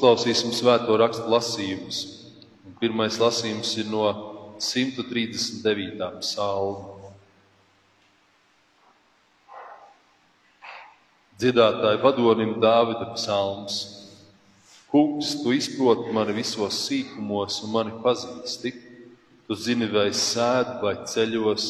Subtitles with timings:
[0.00, 1.96] Uzklausīsim svēto rakstu lasījumus.
[2.80, 4.06] Pirmais lasījums ir no
[4.56, 6.06] 139.
[6.22, 7.10] psalma.
[11.36, 13.76] Dziedātāja vadonim Dāvida psalms.
[14.88, 18.72] Kungs, tu izproti mani visos sīkumos un mani pazīsti.
[19.44, 21.68] Tu zini, vai es sēdu vai ceļos.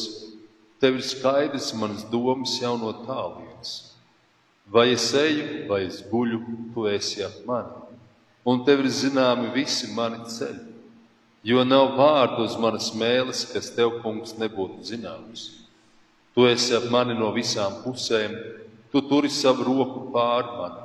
[0.79, 3.77] Tev ir skaidrs manas domas jau no tālienes.
[4.71, 7.80] Vai es eju, vai es guļu, tu esi ap mani
[8.45, 10.67] un tev ir zināmi visi mani ceļi.
[11.43, 15.47] Jo nav vārdu uz manas mēles, kas tev, kungs, nebūtu zināms.
[16.35, 18.35] Tu esi ap mani no visām pusēm,
[18.93, 20.83] tu turi savu roku pār mani.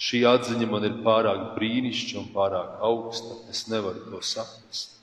[0.00, 4.96] Šī atziņa man ir pārāk brīnišķīga un pārāk augsta, es nevaru to saprast.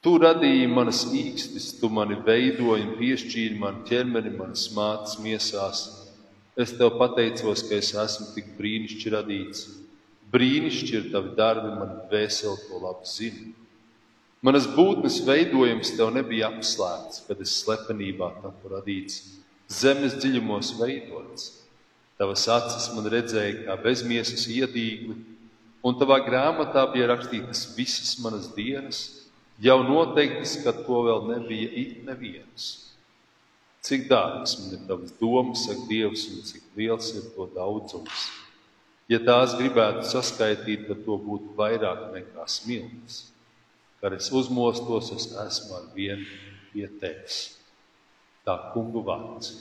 [0.00, 5.82] Tu radīji manas īkstis, tu mani veidoji un piešķīri man ķermeni, manas mātes miesās.
[6.60, 9.68] Es tev pateicos, ka es esmu tik brīnišķīgi radīts
[10.30, 13.48] Brīnišķīgi ir tavi darbi, man vēseli to labi zina.
[14.46, 19.18] Manas būtnes veidojums tev nebija apslēpts, kad es slepenībā tapu radīts,
[19.68, 21.48] zemes dziļumos veidots.
[22.20, 25.16] Tavas acis man redzēja kā bezmiesas iedīgli,
[25.82, 29.02] un tavā grāmatā bija rakstītas visas manas dienas,
[29.60, 32.89] jau noteiktas, ka to vēl nebija it nevienas.
[33.80, 38.26] Cik dārgas man ir tavas domas, saka Dievs, un cik liels ir to daudzums.
[39.10, 43.24] Ja tās gribētu saskaitīt, tad to būtu vairāk nekā smilts.
[44.00, 46.28] Kad es uzmostos, es esmu ar vienu
[46.70, 47.40] pie tevis.
[48.46, 49.54] Tā kungu vārds.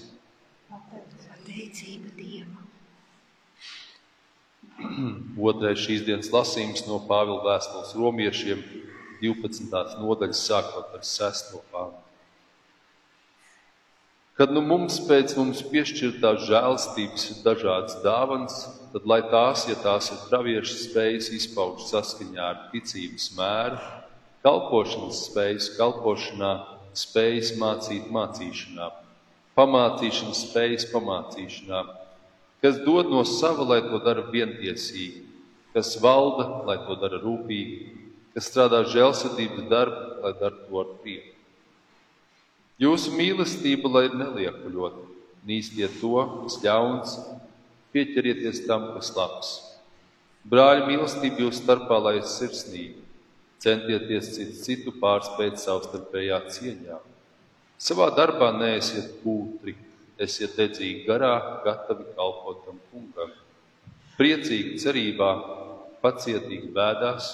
[0.69, 2.67] Pateicība Dievam.
[5.49, 8.61] Otrais šīs dienas lasījums no Pāvila vēstules romiešiem
[9.23, 9.97] 12.
[10.03, 11.57] nodaļas sākot ar 6.
[11.73, 12.08] pāntu.
[14.39, 18.59] Kad nu mums pēc mums piešķirtās žēlstības ir dažādas dāvanas,
[18.93, 23.81] tad lai tās, ja tās ir praviešu spējas izpaust saskaņā ar ticības mēru,
[24.47, 26.51] kalpošanas spējas kalpošanā,
[26.95, 28.87] spējas mācīt mācīšanā,
[29.59, 31.81] pamācīšanas spējas pamācīšanā,
[32.63, 35.25] kas dod no sava, lai to dara vientiesīgi,
[35.75, 37.91] kas valda, lai to dara rūpīgi,
[38.37, 41.38] kas strādā žēlsirdības darbu, lai dara to ar prieku.
[42.79, 45.03] Jūsu mīlestība, lai ir neliekuļota,
[45.49, 47.17] nīstiet to, kas ļauns,
[47.91, 49.49] pieķerieties tam, kas labs.
[50.47, 53.01] Brāļi, mīlestība jūsu starpā, lai ir sirsnīga,
[53.59, 57.01] centieties citu, citu pārspēt savstarpējā cieņā.
[57.79, 59.75] Savā darbā neesiet pūtri,
[60.19, 61.33] esiet dedzīgi garā,
[61.67, 63.35] gatavi kalpot tam kungam.
[64.19, 65.29] Priecīgi cerībā,
[66.03, 67.29] pacietīgi vēdās,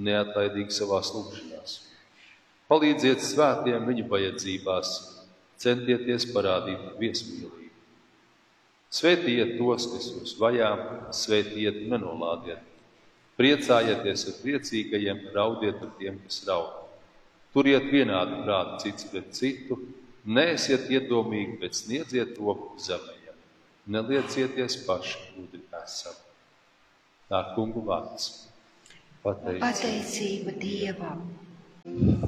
[0.00, 1.47] neatlaidīgi savā lūgšanās.
[2.68, 4.88] Palīdziet svētiem viņu vajadzībās,
[5.56, 7.70] centieties parādīt viesmīlību.
[8.92, 10.68] Svētiet tos, kas jūs vajā,
[11.16, 12.64] svētiet nenolādiet.
[13.38, 16.84] Priecājieties ar priecīgajiem, raudiet ar tiem, kas raud.
[17.54, 19.78] Turiet vienādu prātu cits pret citu,
[20.28, 23.36] neesiet iedomīgi, bet sniedziet roku zemējam.
[23.88, 26.16] Neliecieties paši, gudri esam.
[27.32, 28.48] Tā kungu vārds.
[29.24, 31.47] Pateicība, Pateicība Dievam!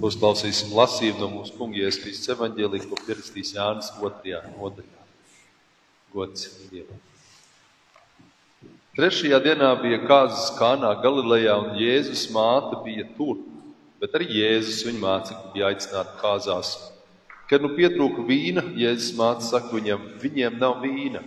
[0.00, 4.40] Uzklausīsim lasījumu no mūsu kunga Ieskrīs evaņģēlī, ko pierakstīs Jānis 2.
[4.56, 5.06] nodaļā.
[6.14, 6.98] Gods Dievam!
[8.96, 13.38] Trešajā dienā bija kāzas kānā Galilejā, un Jēzus māte bija tur,
[14.02, 16.72] bet arī Jēzus viņa mācekļi bija aicināti kāzās.
[17.48, 21.22] Kad nu pietrūka vīna, Jēzus māte saka viņam, viņiem nav vīna.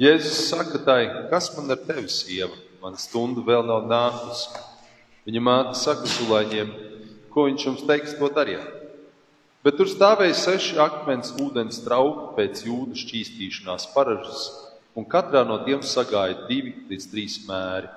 [0.00, 4.64] Jēzus saka tai, kas man ar tevi sieva, mana stunda vēl nav nākusi.
[5.28, 6.72] Viņa māte saka sulaiņiem,
[7.34, 8.64] ko viņš jums teiks, to dariet.
[9.64, 14.42] Bet tur stāvēja seši akmens ūdens trauki pēc jūdu šķīstīšanās paražas,
[14.92, 17.88] un katrā no tiem sagāja divi līdz trīs mēri.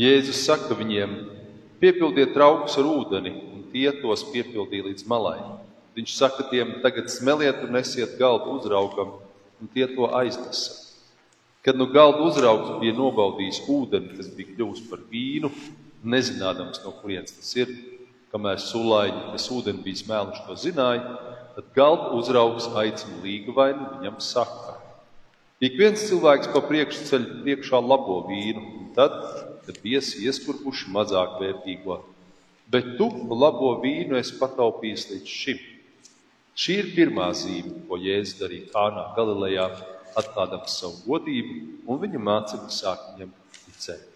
[0.00, 1.12] Jēzus saka viņiem:
[1.82, 5.42] Piepildiet traukus ar ūdeni, un tie tos piepildīja līdz malai.
[5.92, 9.18] Viņš saka tiem: Tagad smeliet un nesiet galdu uzraugam,
[9.60, 10.78] un tie to aiznesa.
[11.62, 15.52] Kad nu galda uzraugs bija nobaudījis ūdeni, kas bija kļuvis par vīnu,
[16.02, 17.70] nezinādams, no kurienes tas ir,
[18.32, 21.16] Kamēr sulaiņi, kas ūdeni bija smēluši, to zināja,
[21.56, 24.78] tad galda uzraugs aicina līgavaini viņam saka.
[25.62, 29.12] Ik viens cilvēks pa priekšu ceļ priekšā labo vīnu, un tad,
[29.66, 32.00] kad viesi ieskurbuši mazāk vērtīgo,
[32.72, 35.60] bet tu labo vīnu esi pataupījis līdz šim.
[36.56, 39.68] Šī ir pirmā zīme, ko Jēzus darīja Kānā Galilejā,
[40.18, 43.30] atklādams savu godību, un viņa mācekļi sāk viņam
[43.60, 44.08] ticēt.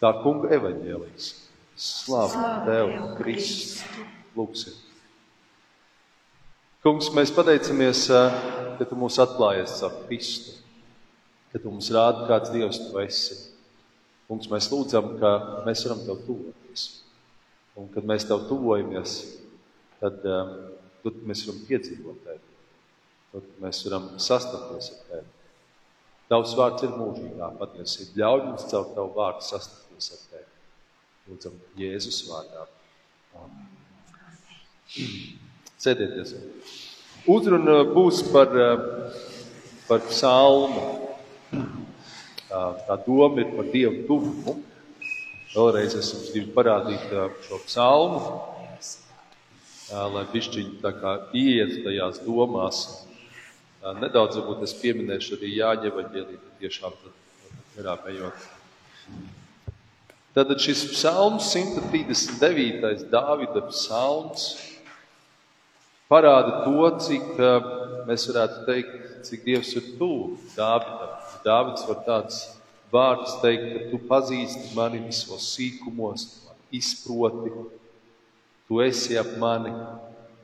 [0.00, 1.32] Tā kunga evaņģēlijas.
[1.76, 4.04] Slavu Tev, Kristu!
[4.36, 4.76] Lūksim!
[6.84, 8.06] Kungs, mēs pateicamies,
[8.78, 10.54] ka Tu mūs atklājies ar Kristu,
[11.52, 13.36] ka Tu mums rādi, kāds Dievs Tu esi,
[14.26, 15.32] Kungs, mēs lūdzam, ka
[15.66, 16.86] mēs varam Tev tuvoties.
[17.76, 19.18] Un kad mēs Tev tuvojamies,
[20.00, 20.24] tad,
[21.04, 22.42] tad mēs varam piedzīvot Tevi.
[23.36, 25.32] Tad mēs varam sastapties ar Tevi.
[26.32, 28.22] Tavs vārds ir mūžīgā patiesība.
[28.22, 30.55] Ļauj mums caur Tavu vārdu sastapties ar Tevi.
[31.26, 32.68] Lūdzam, Jēzus vārdā.
[35.82, 36.36] Sēdieties.
[37.26, 38.52] Uzruna būs par,
[39.88, 40.84] par psalmu.
[42.46, 44.54] Tā doma ir par Dievu tuvumu.
[45.56, 47.10] Vēlreiz es jums gribu parādīt
[47.48, 48.20] šo psalmu,
[50.14, 52.84] lai pišķiņi tā kā ieiet tajās domās.
[53.98, 58.46] Nedaudz varbūt es pieminēšu arī Jāņa evaņģēlī, tiešām tad garām ejot.
[60.36, 63.06] Tātad šis psalms, 139.
[63.08, 64.50] Dāvida psalms,
[66.12, 67.38] parāda to, cik
[68.04, 71.14] mēs varētu teikt, cik Dievs ir tuvu Dāvidam.
[71.46, 72.42] Dāvids var tāds
[72.92, 77.56] vārds teikt, ka tu pazīsti mani visos sīkumos, tu izproti,
[78.68, 79.72] tu esi ap mani,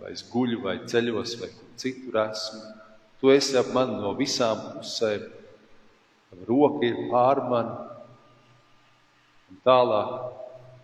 [0.00, 2.64] vai es guļu, vai ceļos, vai kur citur esmu.
[3.20, 5.28] Tu esi ap mani no visām pusēm,
[6.48, 7.91] roka ir pār mani.
[9.52, 10.16] Un tālāk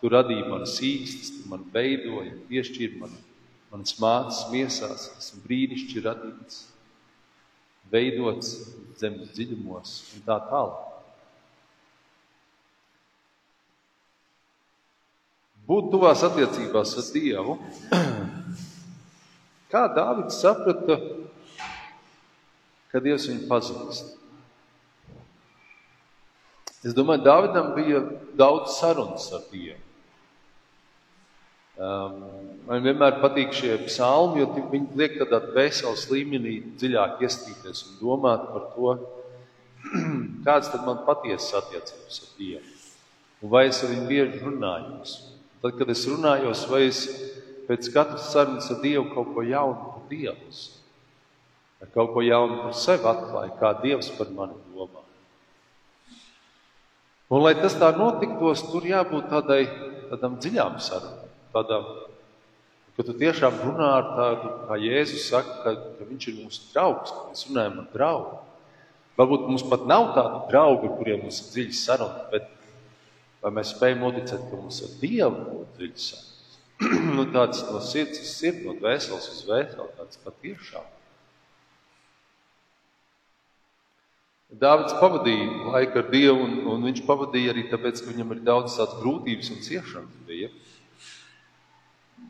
[0.03, 3.17] tu radīji manas īstas, tu man veidoji, piešķīri man
[3.69, 6.61] Mans mācis miesās, esmu brīnišķīgi radīts,
[7.93, 8.55] veidots
[9.01, 10.87] zemes dziļumos un tā tālāk.
[15.69, 17.59] Būt tuvās attiecībās ar Dievu.
[19.73, 20.97] Kā Dārvids saprata,
[22.89, 24.18] ka Dievs viņu pazīst?
[26.87, 28.05] Es domāju, Dāvidam bija
[28.39, 29.81] daudz sarunas ar Dievu.
[31.79, 32.15] Um,
[32.67, 38.49] man vienmēr patīk šie psalmi, jo viņi liek tādā dvēseles līmenī dziļāk iestīties un domāt
[38.51, 38.95] par to,
[40.47, 42.73] kādas tad man patiesas attiecības ar Dievu.
[43.43, 45.15] Un vai es ar viņu bieži runājos.
[45.63, 47.05] Tad, kad es runājos, vai es
[47.71, 50.51] pēc katras sarunas ar Dievu kaut ko jaunu par Dievu,
[51.79, 54.59] vai kaut ko jaunu par sevi atklāju, kā Dievs par mani.
[57.29, 59.63] Un, lai tas tā notiktos, tur jābūt tādai,
[60.09, 61.87] tādam dziļām sarunām tādām,
[62.97, 67.15] ka tu tiešām runā ar tādu, kā Jēzus saka, ka, ka viņš ir mūsu draugs,
[67.15, 68.39] ka mēs runājam ar draugu.
[69.19, 72.51] Varbūt mums pat nav tādu draugu, kuriem mums ir dziļas sarunas, bet
[73.43, 76.35] vai mēs spējam noticēt, ka mums ar Dievu ir dziļas sarunas?
[77.17, 80.95] nu, tāds no sirds uz sirdi, no dvēseles uz dvēseli, tāds patiešām.
[84.49, 88.79] Dāvids pavadīja laiku ar Dievu, un, un viņš pavadīja arī tāpēc, ka viņam ir daudz
[88.79, 90.49] tādas grūtības un ciešanas bija.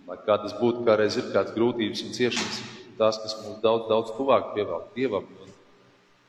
[0.09, 2.59] Lai kā tas būtu, kā reiz ir kādas grūtības un ciešanas,
[2.99, 5.31] tās, kas mums daudz, daudz tuvāk pievelk Dievam.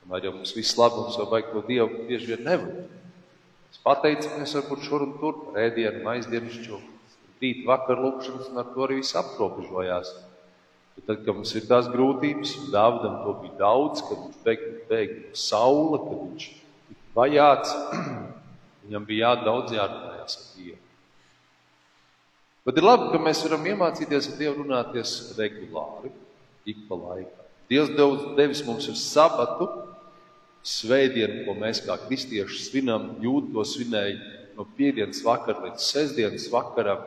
[0.04, 2.86] Tomēr jau mums viss labums vai vajag to Dievu bieži vien nevar.
[3.74, 6.84] Es pateicamies varbūt šur un tur par ēdienu, aizdienišķo,
[7.42, 10.14] rīt vakar lūkšanas un ar to arī viss aprobežojās.
[11.00, 14.72] Bet tad, kad mums ir tās grūtības, un Dāvidam to bija daudz, kad viņš bēga,
[14.90, 16.48] bēga no saula, kad viņš
[16.90, 17.76] tika vajāts,
[18.84, 20.80] viņam bija jādaudz jārunājās ar Dievu.
[22.68, 26.12] Bet ir labi, ka mēs varam iemācīties ar Dievu runāties regulāri,
[26.68, 27.48] ik pa laikam.
[27.72, 27.96] Dievs
[28.36, 29.70] devis mums ir sabatu,
[30.66, 34.18] svētdienu, ko mēs kā kristieši svinam, jūt to svinēja
[34.58, 37.06] no piekdienas vakara līdz sestdienas vakaram.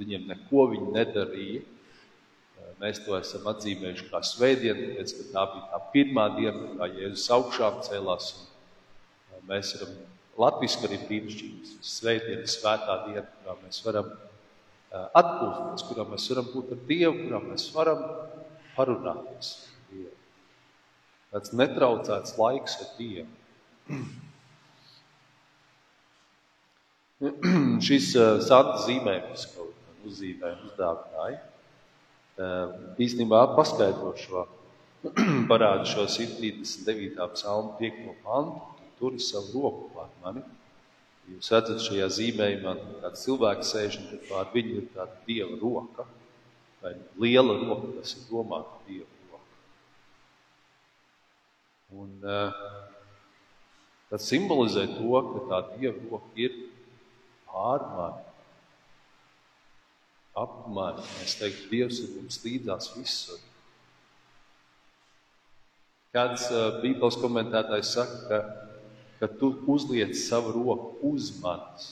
[0.00, 1.62] Viņiem neko viņi nedarīja.
[2.82, 7.28] Mēs to esam atzīmējuši kā svētdienu, tāpēc, ka tā bija tā pirmā diena, kā Jēzus
[7.36, 8.32] augšām cēlās.
[9.46, 9.92] Mēs varam
[10.42, 14.08] latviski arī brīnišķīgi svētdienas svētā diena, kurā mēs varam
[14.92, 18.02] atpūsties, kurā mēs varam būt ar Dievu, kurā mēs varam
[18.74, 20.16] parunāties ar Dievu.
[21.32, 23.30] Tāds netraucēts laiks ar Dievu.
[27.86, 28.10] Šis
[28.48, 29.70] santa zīmējums, ko
[30.10, 31.38] uzzīmēja uzdāvināja,
[32.38, 34.46] īstenībā paskaidro šo,
[35.50, 37.18] parāda šo 139.
[37.34, 38.16] psalmu 5.
[38.24, 38.60] pantu,
[38.98, 40.42] tur ir savu roku pār mani.
[41.30, 46.06] Jūs redzat, šajā zīmējumā kāds cilvēks sēž un pār viņu ir tāda dieva roka,
[46.82, 49.46] vai liela roka, kas ir domāta dieva roka.
[52.02, 52.10] Un
[54.10, 56.58] tas simbolizē to, ka tā dieva roka ir
[57.46, 58.31] pār mani,
[60.38, 61.04] ap mani.
[61.20, 63.40] Mēs teiktu, Dievs ir mums līdzās visur.
[66.12, 68.42] Kāds uh, Bībeles komentētājs saka, ka
[69.22, 71.84] ka tu uzliec savu roku uz manis.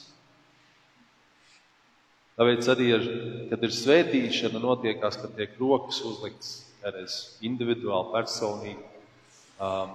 [2.35, 3.05] Tāpēc arī, ir,
[3.53, 8.83] kad ir svētīšana, notiekās, kad tiek rokas uzliktas kādreiz individuāli, personīgi.
[9.63, 9.95] Um,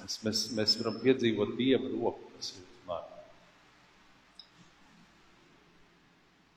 [0.00, 3.20] mēs, mēs, mēs varam piedzīvot Dieva roku, kas ir uz mani.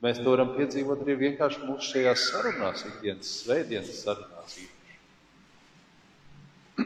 [0.06, 4.58] Mēs to varam piedzīvot arī vienkārši mūsu šajās sarunās, ikdienas svētdienas sarunās.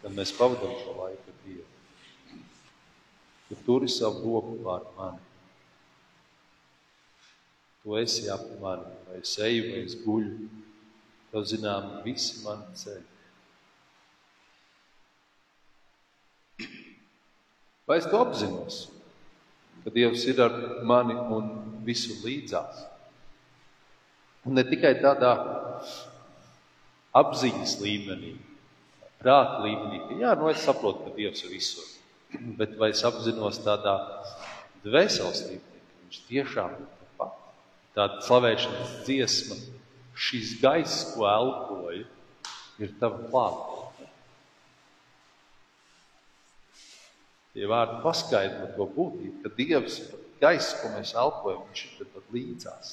[0.00, 1.66] Kad mēs pavadām šo laiku ar Dievu.
[3.50, 5.20] Tu turi savu roku pār mani.
[7.82, 10.48] Tu esi ap mani, vai es eju, vai es guļu.
[11.34, 13.08] Tev zinām visi mani ceļi.
[17.84, 18.82] Vai es to apzinos?
[19.82, 20.54] Ka Dievs ir ar
[20.86, 21.48] mani un
[21.86, 22.84] visu līdzās.
[24.46, 25.32] Un ne tikai tādā
[27.18, 28.36] apziņas līmenī,
[29.22, 31.88] prāta līmenī, ka jā, nu es saprotu, ka Dievs ir visur.
[32.58, 33.96] Bet vai es apzinos tādā
[34.86, 37.36] dvēseles līmenī, ka viņš tiešām ir tāpat?
[37.98, 39.58] Tāda slavēšanas dziesma,
[40.14, 42.06] šis gaiss, ko elpoju,
[42.82, 43.71] ir tava klāta.
[47.52, 52.30] Tie vārdi paskaidro to būtību, ka Dievs ir gaisa, ko mēs elpojam, viņš ir pat
[52.32, 52.92] līdzās.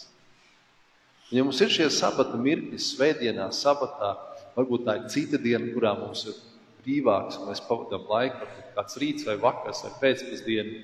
[1.32, 4.16] Ja mums ir šie sabata mirkļi, svētdienā, sabatā,
[4.56, 6.38] varbūt tā ir cita diena, kurā mums ir
[6.82, 10.82] brīvāks, un mēs pavadām laiku, varbūt kāds rīts vai vakars vai pēcpusdiena.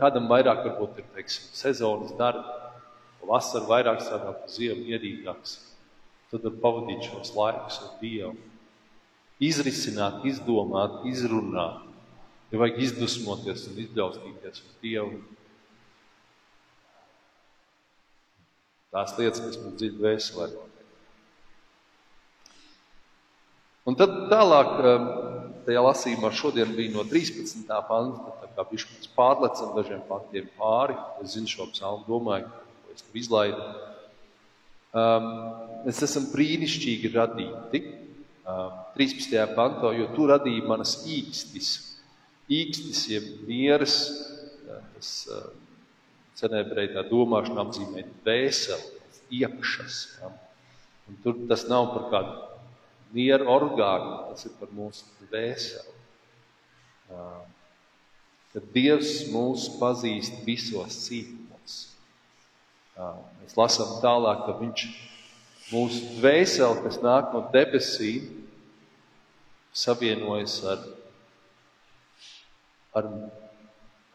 [0.00, 2.46] Kādam vairāk varbūt ir teiksim, sezonas darbi,
[3.28, 5.58] vasarā vairāk strādā pa ziemu ierīgāks.
[6.30, 8.34] Tad var pavadīt šos laikus ar Dievu.
[9.40, 11.89] Izrisināt, izdomāt, izrunāt
[12.50, 15.20] Ja vajag izdusmoties un izbļaustīties uz Dievu.
[18.90, 20.48] Tās lietas, kas mums dziļi vēselē.
[23.86, 25.04] Un tad tālāk, um,
[25.66, 27.70] tajā lasījumā šodien bija no 13.
[27.86, 30.96] panta, tā kā mums pārlecam dažiem pantiem pāri.
[31.22, 33.68] Es zinu šo psalmu, domāju, ko es tur izlaidu.
[34.90, 35.30] Um,
[35.86, 37.82] mēs esam brīnišķīgi radīti.
[38.42, 39.38] Um, 13.
[39.54, 41.70] pantā, jo tu radīji manas īkstis
[42.50, 43.96] īkstis, jeb mieras,
[44.96, 45.12] tas
[46.40, 49.00] senēbrei tā domāšana apzīmē dvēseli,
[49.40, 49.98] iekšas.
[50.20, 50.32] Ja.
[51.10, 52.36] Un tur tas nav par kādu
[53.14, 55.96] mieru orgānu, tas ir par mūsu dvēseli.
[58.50, 61.78] Kad Dievs mūs pazīst visos cīkumos.
[63.40, 64.86] Mēs lasām tālāk, ka Viņš
[65.70, 68.26] mūsu dvēseli, kas nāk no debesīm,
[69.70, 70.82] savienojas ar
[72.96, 73.08] ar,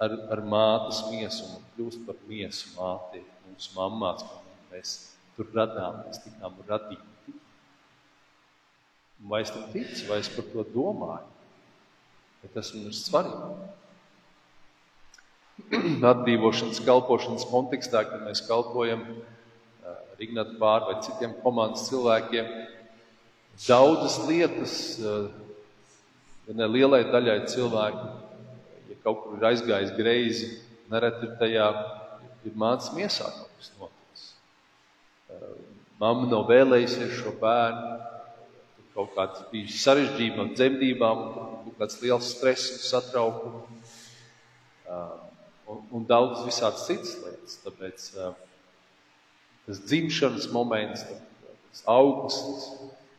[0.01, 3.24] ar, ar mātes miesu un kļūst par miesu māti.
[3.46, 4.25] Mūsu mamās
[4.72, 4.96] mēs
[5.36, 7.36] tur radām, mēs tikām radīti.
[9.25, 11.32] Vai es tam ticu, vai es par to domāju?
[12.41, 13.72] Vai tas man ir svarīgi?
[16.12, 19.05] Atdzīvošanas, kalpošanas kontekstā, kad mēs kalpojam
[19.86, 22.51] ar Ignatu pāri vai citiem komandas cilvēkiem,
[23.65, 28.12] daudzas lietas, ja ne lielai daļai cilvēku,
[29.05, 30.50] kaut kur ir aizgājis greizi,
[30.89, 31.69] nereti ir tajā
[32.45, 34.25] ir mācīs miesā kaut kas noticis.
[36.01, 37.93] Mamma nav vēlējusies šo bērnu,
[38.75, 43.93] tur kaut kāds bija sarežģījumi ar dzemdībām, kaut kāds liels stress un satraukums.
[45.65, 47.55] Un, un daudz visādas citas lietas.
[47.63, 48.09] Tāpēc
[49.65, 51.05] tas dzimšanas moments,
[51.71, 52.67] tas augsts,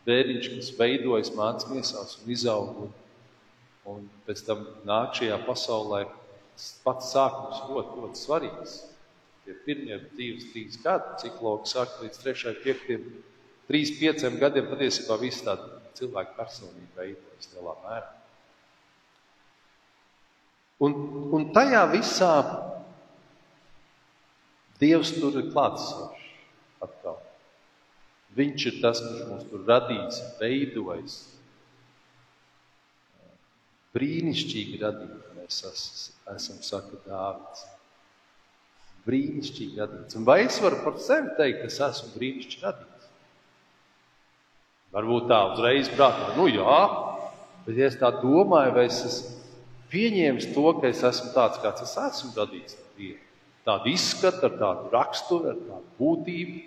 [0.07, 2.85] bērniņš, kas veidojas mācīs miesās un izaug.
[2.85, 2.95] Un,
[3.87, 6.03] Un pēc tam nāk šajā pasaulē
[6.85, 8.77] pats sākums ļoti, ļoti svarīgs.
[9.47, 13.11] Tie pirmie divas, trīs gadi, ciklogi sāk līdz 3, 5,
[13.71, 18.09] 3, 5 gadiem patiesībā viss tāda cilvēka personība veidojas lielā mērā.
[20.83, 20.97] Un,
[21.33, 22.33] un tajā visā
[24.77, 26.25] Dievs tur ir klātsošs
[26.85, 27.17] atkal.
[28.37, 31.15] Viņš ir tas, kurš mums tur radījis, veidojis,
[33.97, 37.65] Brīnišķīgi radīti mēs esam, saka Dāvids.
[39.07, 40.19] Brīnišķīgi radīts.
[40.19, 43.09] Un vai es varu par sevi teikt, ka es esmu brīnišķīgi radīts?
[44.97, 46.77] Varbūt tā uzreiz prātā, nu jā,
[47.67, 49.33] bet ja es tā domāju, vai es esmu
[49.93, 53.23] pieņēmis to, ka es esmu tāds, kāds es esmu radīts ar Dievu.
[53.67, 56.61] Tādu izskatu, ar tādu raksturu, ar tādu būtību.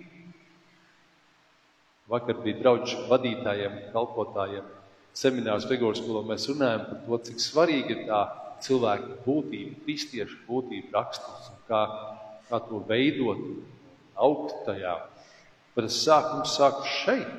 [2.10, 4.79] Vakar bija draugu vadītājiem, kalpotājiem
[5.18, 8.22] seminārs Figūras skolā mēs runājam par to, cik svarīgi ir tā
[8.64, 11.84] cilvēka būtība, kristiešu būtība, raksturs un kā,
[12.50, 13.40] kā to veidot,
[14.20, 14.96] augt tajā.
[15.76, 17.38] Bet tas sākums sākas šeit.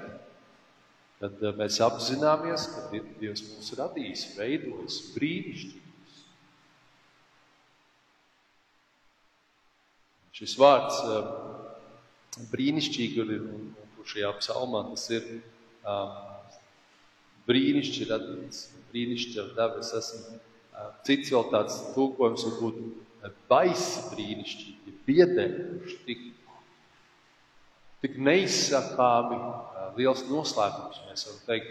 [1.20, 2.86] Tad eh, mēs apzināmies, ka
[3.20, 6.22] Dievs mūs radījis, veidojis brīnišķīgus.
[10.40, 11.28] Šis vārds eh,
[12.54, 16.14] brīnišķīgi, un, un šajā psalmā tas ir um,
[17.50, 19.82] brīnišķīgi radīts, brīnišķīgi ar dabu.
[19.84, 20.38] Es esmu
[21.06, 26.24] cits vēl tāds tulkojums, varbūt baisi brīnišķīgi, biedējuši, tik,
[28.04, 29.40] tik neizsakāmi
[29.98, 31.02] liels noslēpums.
[31.08, 31.70] Mēs varam teikt,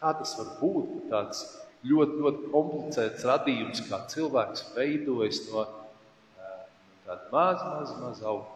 [0.00, 1.44] kā tas var būt, ka tāds
[1.88, 5.66] ļoti, ļoti komplicēts radījums, kā cilvēks veidojas no
[7.06, 8.51] tāda maza, maza, maza auguma.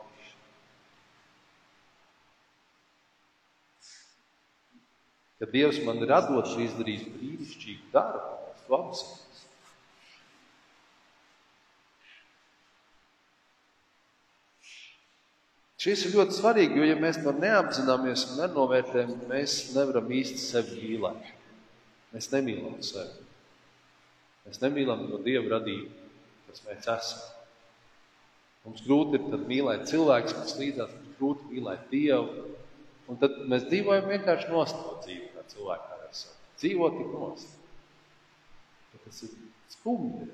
[5.40, 9.22] Kad Dievs man radot izdarījis brīnišķīgu darbu, to apzinos.
[15.86, 20.80] Šis ir ļoti svarīgi, jo, ja mēs to neapzināmies un nenovērtējam, mēs nevaram īsti sevi
[20.80, 21.28] mīlēt.
[22.14, 23.26] Mēs nemīlam sevi.
[24.46, 26.08] Mēs nemīlam to Dievu radību,
[26.48, 27.22] kas mēs esam.
[28.64, 32.55] Mums grūti ir mīlēt cilvēku, kas līdzās, mums grūti mīlēt Dievu.
[33.06, 36.34] Un tad mēs dzīvojam vienkārši nostāvot dzīvi, kā cilvēki ar esam.
[36.58, 37.52] Dzīvot tik nost.
[39.04, 39.34] Tas ir
[39.70, 40.26] skumji.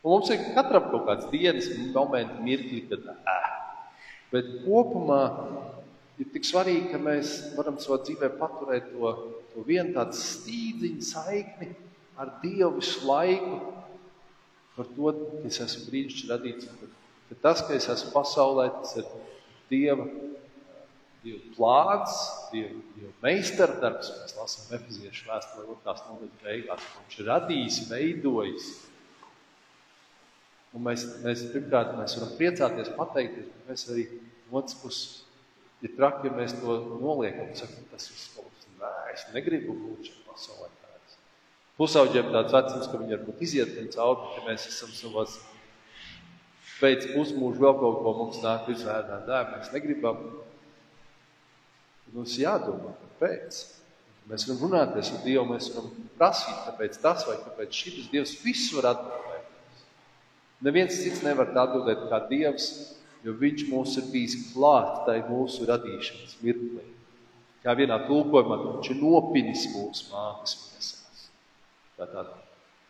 [0.00, 3.40] Un mums ir katram kaut kāds dienas moments, mirkli, kad ē.
[4.30, 5.22] Bet kopumā
[6.22, 9.12] ir tik svarīgi, ka mēs varam savā dzīvē paturēt to,
[9.50, 11.72] to vienu tādu stīdziņu saikni
[12.20, 13.58] ar Dievu visu laiku.
[14.76, 16.70] Par to, ka es esmu brīnišķīgi radīts.
[17.30, 19.10] Ka tas, ka es esmu pasaulē, tas ir
[19.72, 20.06] Dieva
[21.24, 22.16] Dieva plāns,
[22.52, 24.12] Dieva, Dieva meistardarbs.
[24.22, 26.86] Mēs lasām efeziešu vēstuli otrās nodaļas beigās.
[26.96, 28.68] Viņš ir radījis, veidojis.
[30.76, 34.06] Un mēs, mēs pirmkārt mēs varam priecāties, pateikties, bet mēs arī
[34.54, 35.24] otrs puses
[35.82, 37.50] ir traki, ja mēs to noliekam.
[37.58, 38.68] Sakam, tas ir skolas.
[38.80, 40.70] Nē, es negribu būt šajā pasaulē.
[41.80, 45.38] Pusauģiem tāds vecums, ka viņi varbūt iziet tam cauri, ka mēs esam savās
[46.76, 49.28] pēc pusmūža vēl kaut ko mums nāk izvērtēt.
[49.28, 50.18] Nē, mēs negribam
[52.14, 53.60] Mums jādomā, kāpēc.
[54.30, 58.78] Mēs varam runāties ar Dievu, mēs varam prasīt, kāpēc tas vai kāpēc šis Dievs visu
[58.78, 59.48] var atbildēt.
[60.66, 62.68] Neviens cits nevar atbildēt kā Dievs,
[63.24, 66.86] jo Viņš mūs ir bijis klāt tai mūsu radīšanas mirklī.
[67.60, 71.26] Kā vienā tulkojumā viņš ir nopinis mūsu mātes miesās.
[71.98, 72.38] Tā tāda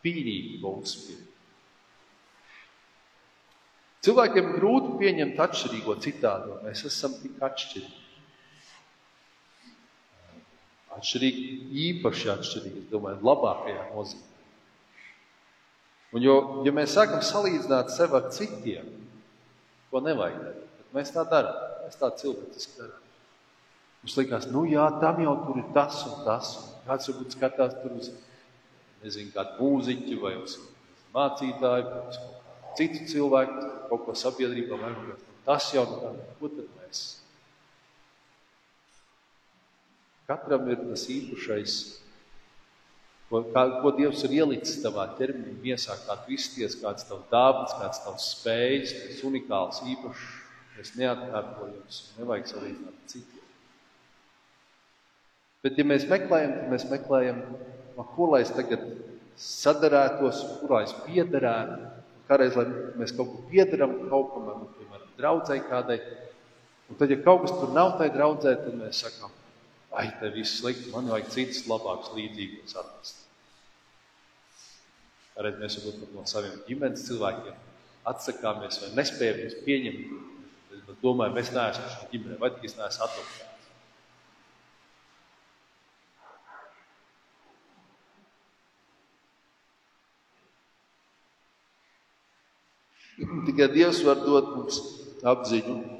[0.04, 1.26] pīnīga mūsu mirkli.
[4.06, 6.60] Cilvēkiem grūti pieņemt atšķirīgo citādo.
[6.64, 7.99] Mēs esam tik atšķirīgi
[11.00, 11.44] atšķirīgi,
[11.88, 14.26] īpaši atšķirīgi, es domāju, labākajā nozīmē.
[16.10, 16.36] Un jo,
[16.66, 18.88] ja mēs sākam salīdzināt sevi ar citiem,
[19.90, 23.06] ko nevajag darīt, tad mēs tā darām, mēs tā cilvēciski darām.
[24.00, 27.78] Mums liekas, nu jā, tam jau tur ir tas un tas, un kāds varbūt skatās
[27.82, 28.10] tur uz,
[29.04, 30.56] nezinu, kādu mūziķu vai uz
[31.14, 32.20] mācītāju, vai uz
[32.78, 34.92] citu cilvēku, kaut ko sabiedrībā, vai
[35.46, 37.04] tas jau, nu, ko tad mēs
[40.30, 41.76] Katram ir tas īpašais,
[43.26, 47.74] ko, kā, ko Dievs ir ielicis tavā ķermenī, miesā, kā tu izties, kāds tavs dāvāts,
[47.80, 50.28] kāds tavs spējas, tas unikāls, īpašs,
[50.76, 53.40] tas neatkārtojams, nevajag salīdzināt ar citiem.
[55.66, 57.42] Bet, ja mēs meklējam, tad mēs meklējam,
[57.98, 58.86] no ko lai es tagad
[59.40, 61.90] sadarētos, kurā es piederētu.
[62.30, 62.54] Kādreiz,
[63.00, 65.98] mēs kaut ko piedaram kaut kam, piemēram, draudzē kādai.
[66.86, 69.34] Un tad, ja kaut kas tur nav tai draudzē, tad mēs sakām,
[69.90, 73.24] Ai, te viss slikti, man vajag citus labākus līdzīgus atrast.
[75.40, 77.56] Arī mēs varbūt no saviem ģimenes cilvēkiem
[78.10, 80.18] atsakāmies vai nespējam viņus pieņemt.
[80.70, 83.46] Es domāju, mēs neesam šī ģimene, vai tik es neesmu atlasīts.
[93.46, 94.78] Tikai Dievs var dot mums
[95.28, 95.99] apziņu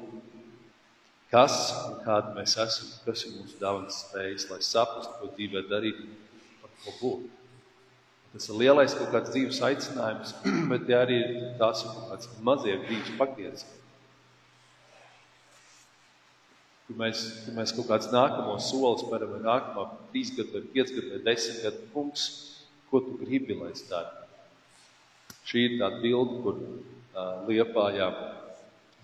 [1.31, 6.01] kas un kāda mēs esam, kas ir mūsu dāvanas spējas, lai saprastu, ko dzīvē darīt,
[6.61, 7.29] par ko būt.
[8.31, 10.33] Tas ir lielais kaut kāds dzīves aicinājums,
[10.71, 13.65] bet tie arī ir tās kaut kāds mazie dzīves pakiets.
[16.87, 20.91] Kur mēs, kur mēs kaut kāds nākamos solis spēram, vai nākamā trīs gadu, vai piec
[20.91, 22.27] gadu, vai desmit gadu kungs,
[22.91, 24.27] ko tu gribi, lai es daru.
[25.47, 28.11] Šī ir tā bilde, kur uh, liepājā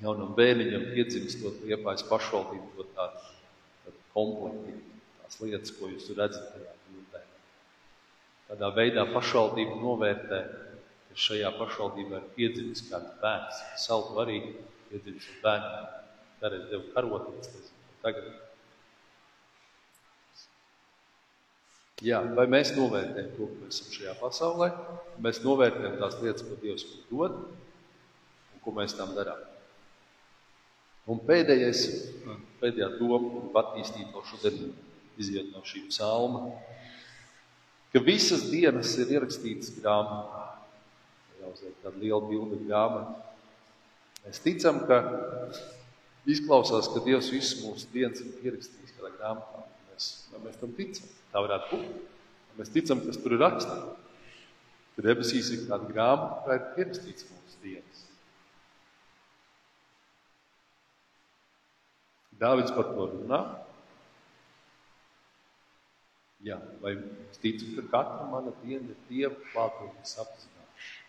[0.04, 3.24] jaunam bērniņam iedzimstot liepājas pašvaldību, to tādu,
[3.86, 4.78] tādu komplektu,
[5.22, 7.24] tās lietas, ko jūs redzat tajā bildē.
[8.52, 10.42] Tādā veidā pašvaldība novērtē,
[11.10, 13.64] ka šajā pašvaldībā ir piedzimis kāds bērns.
[13.88, 14.42] Saldu arī
[14.92, 15.96] piedzimis ar bērniem.
[16.38, 17.72] Kādreiz devu karotītes,
[18.04, 18.28] tagad.
[22.06, 24.68] Jā, vai mēs novērtējam to, ka mēs esam šajā pasaulē,
[25.26, 29.42] mēs novērtējam tās lietas, ko Dievs mums dod un ko mēs tam darām.
[31.08, 31.86] Un pēdējais,
[32.60, 34.74] pēdējā doma, ko attīstīt no šodien,
[35.18, 36.50] iziet no šī psalma,
[37.94, 40.44] ka visas dienas ir ierakstītas grāmatā.
[41.40, 43.16] Jāuzliek tāda liela bilde grāmata.
[44.26, 44.98] Mēs ticam, ka
[46.28, 49.64] izklausās, ka Dievs visu mūsu dienas ir pierakstījis kādā grāmatā.
[49.88, 50.10] Mēs,
[50.44, 51.14] mēs tam ticam.
[51.32, 52.12] Tā varētu būt.
[52.58, 54.04] Mēs ticam, kas tur ir rakstīts.
[54.98, 58.04] Ka debesīs ir kāda grāmata, kurā ir pierakstīts mūsu dienas.
[62.42, 63.40] Dāvids par to runā.
[66.46, 66.94] Jā, vai
[67.32, 71.08] es ticu, ka katra mana diena ir Dieva klātbūtnes apzināšana.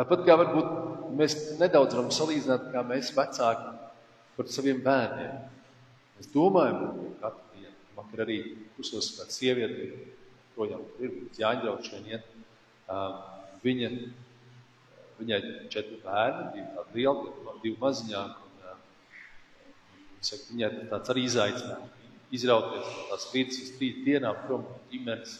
[0.00, 0.72] Tāpat kā varbūt
[1.18, 3.72] mēs nedaudz varam salīdzināt, kā mēs vecāki
[4.36, 5.38] par saviem bērniem.
[6.18, 7.76] Mēs domājam par katru dienu.
[8.00, 8.40] Vakar arī
[8.74, 9.88] pusos kāda sieviete,
[10.56, 12.26] projām ir jāņģrauč vien iet.
[13.62, 13.90] Viņa,
[15.20, 15.40] viņai
[15.72, 18.46] četri bērni, divi tādi lieli, divi maziņāki.
[20.20, 22.00] Saka, viņai tāds arī izaicinājums
[22.34, 25.38] izrauties no tās vidas uz trīs dienām prom no ģimenes.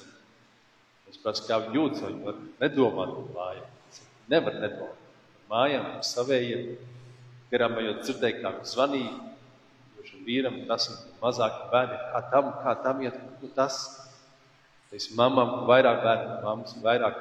[1.10, 4.02] Es prasu, kā viņi jūtas, vai viņi var nedomāt par mājām.
[4.30, 6.68] Nevar nedomāt par mājām, par savējiem.
[7.50, 9.14] Garām ejot dzirdēju, kā viņi zvanīja,
[10.06, 13.80] šim vīram tas ir mazāk bērni, kā tam, kā tam iet, nu tas.
[14.94, 17.18] Es mamam vairāk bērnu, mammas vairāk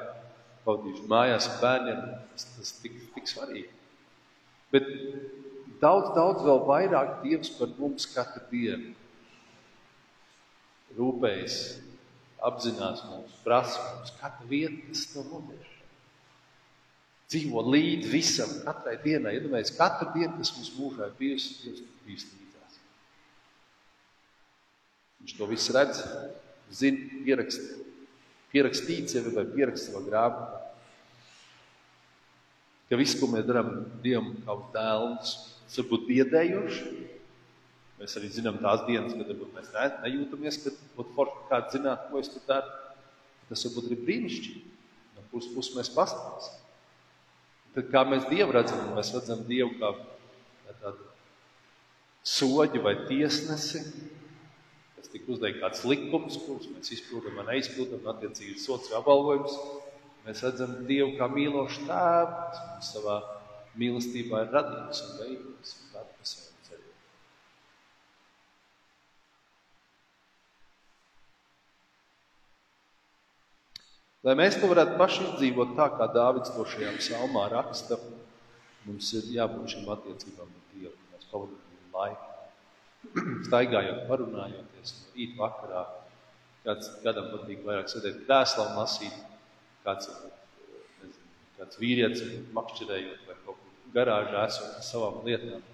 [0.64, 2.00] pavadījuši mājās ar bērniem,
[2.32, 3.68] tas, tas tik, tik svarīgi.
[4.74, 4.88] Bet
[5.82, 8.94] daudz, daudz vēl vairāk Dievs par mums katru dienu
[10.98, 11.56] rūpējas,
[12.46, 15.66] apzinās mums, prasa mums, katra vieta, kas tev notiek.
[17.30, 19.36] Dzīvo līdzi visam, katrai dienai.
[19.38, 22.80] Iedomājieties, katru dienu, kas mums mūžā ir bijusi, Dievs ir bijis līdzās.
[25.20, 26.00] Viņš to visu redz,
[26.74, 27.70] zina, pierakst,
[28.50, 30.58] pierakstīts jau vai pierakst savā grāmatā.
[32.90, 35.34] Ka viss, ko mēs darām Dievam kā uz dēlus,
[35.70, 36.88] Tas var būt biedējoši.
[38.00, 42.08] Mēs arī zinām tās dienas, kad varbūt mēs ne, nejūtamies, kad būtu forši kāds zināt,
[42.10, 42.72] ko es tur daru.
[43.46, 44.62] Tas var būt arī brīnišķīgi.
[45.14, 46.56] No puses puses mēs pastāstīsim.
[47.76, 49.92] Tad kā mēs Dievu redzam, mēs redzam Dievu kā
[50.80, 51.06] tādu
[52.26, 53.84] soģi vai tiesnesi,
[55.00, 59.56] kas tika uzliek kāds likums, kurus mēs izpildām vai neizpildām, attiecīgi sots vai apbalvojums.
[60.26, 63.16] Mēs redzam Dievu kā mīlošu tēvu, kas mums savā
[63.80, 66.92] mīlestībā ir radījis un veidojis un vada pa savu ceļu.
[74.28, 77.96] Lai mēs to varētu paši izdzīvot tā, kā Dāvids to šajā psalmā raksta,
[78.84, 80.96] mums ir jābūt šīm attiecībām ar Dievu.
[81.14, 82.28] Mēs pavadām laiku,
[83.48, 85.86] staigājot, parunājoties no rīta vakarā.
[86.60, 89.16] Kāds, kādam patīk vairāk sēdēt krēslā un lasīt,
[89.86, 90.10] kāds,
[91.00, 92.24] nezinu, kāds vīrietis
[92.56, 93.62] makšķerējot vai kaut
[93.94, 95.64] garāžā esot ar savām lietām.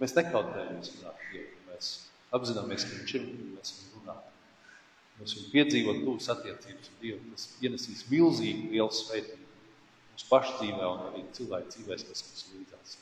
[0.00, 1.58] Mēs nekautējamies runāt Dievu.
[1.68, 1.90] Mēs
[2.36, 4.38] apzināmies, ka viņš ir un mēs viņu runājam.
[5.18, 7.20] Mēs viņu piedzīvot tuvas attiecības ar Dievu.
[7.34, 9.48] Tas ienesīs milzīgi lielu svētību
[10.14, 12.98] mūsu pašu dzīvē un arī cilvēku dzīvēs, kas mums līdzās.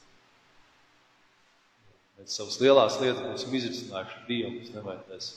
[2.18, 5.28] Mēs savas lielās lietas būsim izrisinājuši Dievu, mums nevajadzēs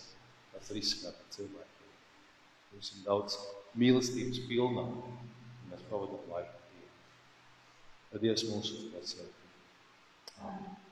[0.52, 1.92] tās riskāt ar cilvēkiem.
[2.74, 3.38] Būsim daudz
[3.78, 5.20] mīlestības pilnā, un
[5.70, 6.58] mēs pavadam laiku.
[8.22, 9.38] Dievs mūsu uzticēt.
[10.42, 10.91] Amen.